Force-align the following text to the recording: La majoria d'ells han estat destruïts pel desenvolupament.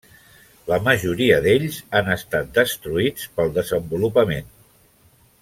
La 0.69 0.77
majoria 0.85 1.35
d'ells 1.47 1.77
han 1.99 2.09
estat 2.15 2.49
destruïts 2.57 3.29
pel 3.37 3.53
desenvolupament. 3.61 4.51